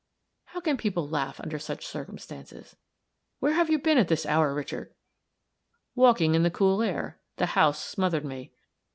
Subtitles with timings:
[0.45, 2.75] How can people laugh under such circumstances?
[3.39, 4.95] "Where have you been at this hour, Richard?"
[5.93, 7.19] "Walking in the cool air.
[7.37, 8.51] The house smothered me."